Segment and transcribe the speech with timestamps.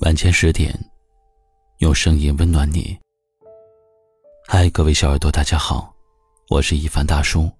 [0.00, 0.78] 晚间十点，
[1.78, 2.94] 用声音温暖你。
[4.46, 5.90] 嗨，各位小耳朵，大家好，
[6.50, 7.50] 我是一凡大叔。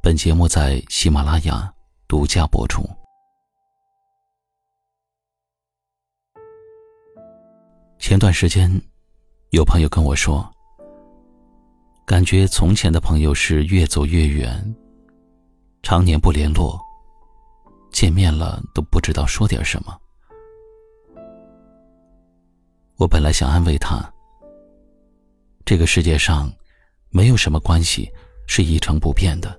[0.00, 1.74] 本节目在喜马拉雅
[2.06, 2.88] 独家播出。
[7.98, 8.70] 前段时间，
[9.50, 10.48] 有朋友跟我说，
[12.06, 14.72] 感觉从前的朋友是越走越远，
[15.82, 16.80] 常年不联络，
[17.90, 19.98] 见面了都不知道说点什么。
[22.96, 24.08] 我本来想安慰他，
[25.64, 26.50] 这个世界上
[27.10, 28.08] 没有什么关系
[28.46, 29.58] 是一成不变的。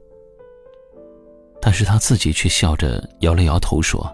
[1.61, 4.09] 但是他自己却笑着摇了摇头说：“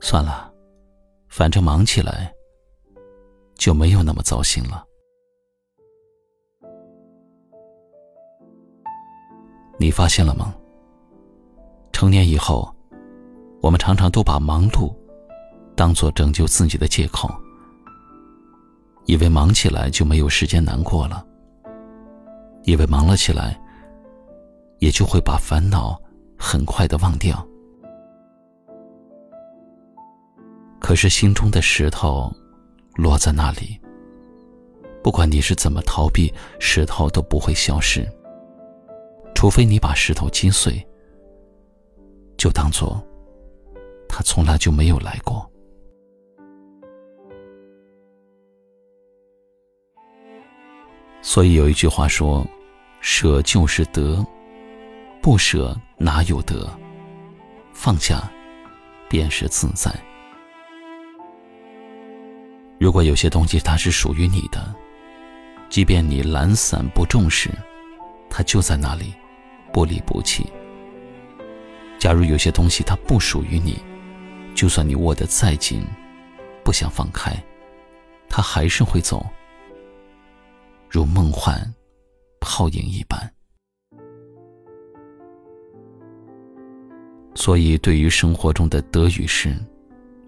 [0.00, 0.52] 算了，
[1.28, 2.32] 反正忙起来
[3.56, 4.84] 就没有那么糟心了。”
[9.80, 10.54] 你发现了吗？
[11.92, 12.72] 成年以后，
[13.60, 14.94] 我们常常都把忙碌
[15.74, 17.28] 当做拯救自己的借口。
[19.06, 21.24] 以为忙起来就没有时间难过了，
[22.64, 23.58] 以为忙了起来，
[24.78, 26.00] 也就会把烦恼
[26.36, 27.46] 很快的忘掉。
[30.80, 32.30] 可是心中的石头
[32.96, 33.80] 落在那里，
[35.02, 38.06] 不管你是怎么逃避，石头都不会消失。
[39.34, 40.84] 除非你把石头击碎，
[42.36, 43.00] 就当做
[44.08, 45.48] 他从来就没有来过。
[51.36, 52.46] 所以有一句话说
[53.02, 54.26] ：“舍就是得，
[55.20, 56.66] 不舍哪有得？
[57.74, 58.26] 放下，
[59.06, 59.94] 便是自在。”
[62.80, 64.74] 如果有些东西它是属于你的，
[65.68, 67.50] 即便你懒散不重视，
[68.30, 69.12] 它就在那里，
[69.74, 70.50] 不离不弃。
[71.98, 73.78] 假如有些东西它不属于你，
[74.54, 75.86] 就算你握得再紧，
[76.64, 77.30] 不想放开，
[78.26, 79.26] 它还是会走。
[80.88, 81.60] 如梦幻
[82.40, 83.32] 泡影一般，
[87.34, 89.54] 所以对于生活中的得与失，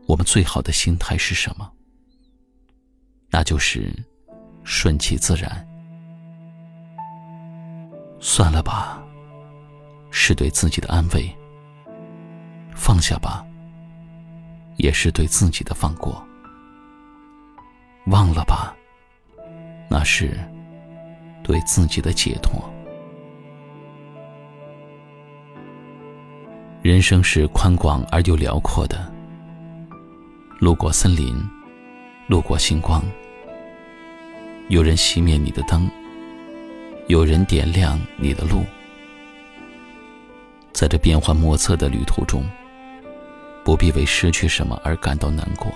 [0.06, 1.70] 我们最好的心态是什么？
[3.30, 3.92] 那就是
[4.64, 5.66] 顺其自然。
[8.20, 9.00] 算了吧，
[10.10, 11.32] 是对自己的安慰；
[12.74, 13.46] 放下吧，
[14.76, 16.20] 也是对自己的放过；
[18.06, 18.67] 忘了吧，
[19.98, 20.30] 那是。
[21.42, 22.62] 对自己的解脱。
[26.82, 29.12] 人生是宽广而又辽阔的。
[30.60, 31.34] 路过森林，
[32.28, 33.02] 路过星光，
[34.68, 35.90] 有人熄灭你的灯，
[37.08, 38.62] 有人点亮你的路。
[40.72, 42.44] 在这变幻莫测的旅途中，
[43.64, 45.72] 不必为失去什么而感到难过，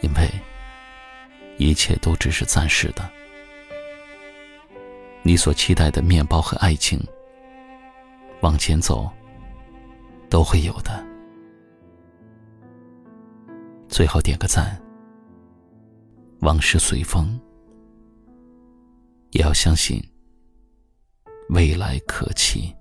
[0.00, 0.30] 因为
[1.70, 3.08] 一切都只是暂时的。
[5.22, 7.00] 你所期待的面包和爱情，
[8.40, 9.08] 往前走，
[10.28, 11.06] 都会有的。
[13.88, 14.76] 最好点个赞。
[16.40, 17.38] 往事随风，
[19.30, 20.02] 也要相信
[21.50, 22.74] 未来可期。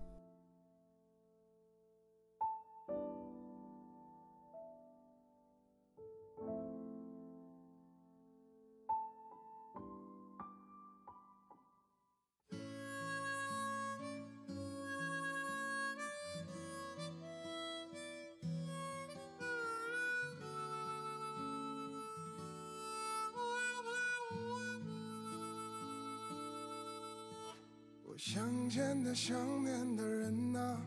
[28.22, 30.86] 想见的、想念的人啊，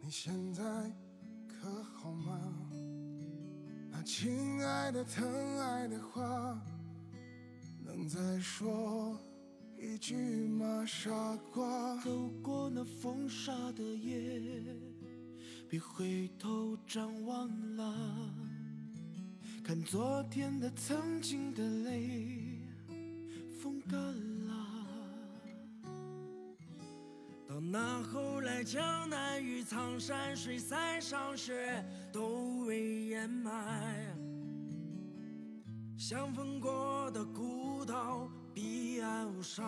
[0.00, 0.62] 你现在
[1.46, 2.40] 可好吗？
[3.90, 5.22] 那亲爱的、疼
[5.58, 6.58] 爱的话，
[7.84, 9.20] 能再说
[9.76, 10.16] 一句
[10.48, 10.82] 吗？
[10.86, 11.12] 傻
[11.52, 14.40] 瓜，走过那风沙的夜，
[15.68, 18.34] 别回头张望了，
[19.62, 22.62] 看昨天的、曾经的泪，
[23.60, 24.33] 风干了。
[27.70, 34.14] 那后来，江南与苍山水塞上雪，都未掩埋。
[35.96, 39.64] 相逢过的孤岛，彼岸无伤。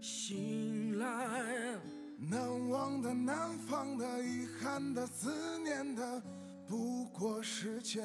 [0.00, 1.78] 醒来，
[2.18, 6.22] 难忘的、难放的、遗憾的、思念的，
[6.66, 8.04] 不过时间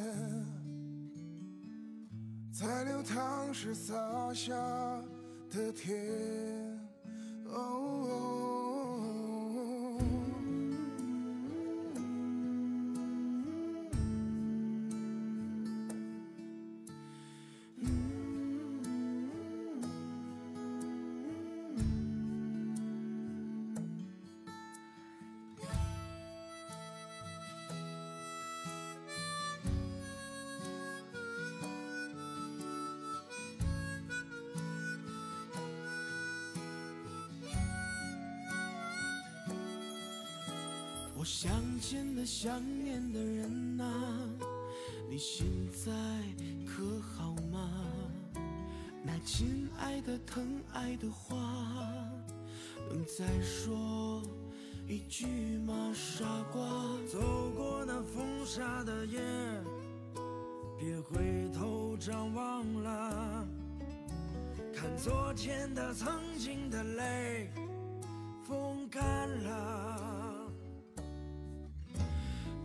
[2.52, 3.96] 在流淌时洒
[4.34, 4.54] 下
[5.50, 6.67] 的甜。
[41.20, 44.30] 我想见的、想念的人啊，
[45.10, 45.92] 你现在
[46.64, 47.72] 可好吗？
[49.04, 51.36] 那亲爱的、疼爱的话，
[52.92, 54.22] 能再说
[54.88, 55.26] 一句
[55.66, 55.92] 吗？
[55.96, 56.24] 傻
[56.54, 56.70] 瓜，
[57.12, 59.20] 走过那风沙的夜，
[60.78, 63.48] 别回头张望了，
[64.72, 67.50] 看昨天的、曾经的泪，
[68.44, 69.87] 风干了。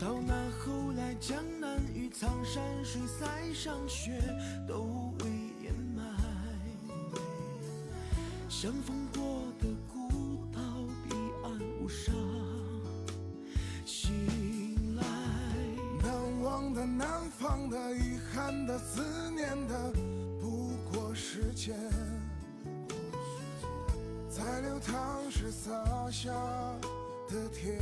[0.02, 4.20] 到那后来，江南与苍山水，塞上雪，
[4.66, 5.30] 都未
[5.62, 6.02] 掩埋。
[8.48, 10.60] 相逢过的孤岛，
[11.08, 11.14] 彼
[11.44, 12.10] 岸无沙。
[13.84, 15.04] 醒来，
[16.02, 17.06] 难忘的、难
[17.38, 19.92] 放的、遗憾的、思念的，
[20.40, 21.76] 不过时间。
[24.28, 25.70] 在流淌时洒
[26.10, 26.32] 下
[27.28, 27.80] 的甜。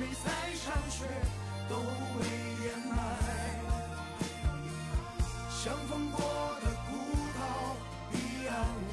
[0.00, 0.24] 山水，塞
[0.54, 1.04] 上雪，
[1.68, 2.24] 都未
[2.64, 2.96] 掩埋。
[5.50, 6.18] 相逢过
[6.62, 6.90] 的孤
[7.36, 7.40] 岛，
[8.10, 8.88] 彼岸无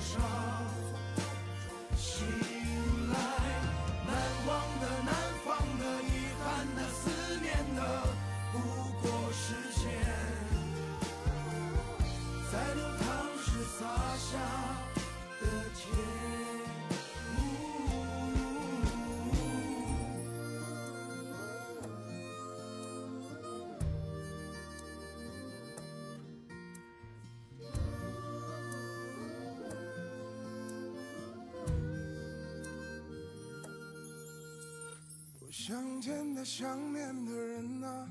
[35.59, 38.07] 想见的、想念的人啊，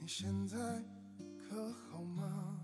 [0.00, 0.56] 你现在
[1.38, 2.58] 可好吗？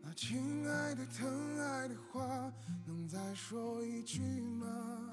[0.00, 2.50] 那亲爱的、疼爱的话，
[2.86, 5.10] 能再说一句吗？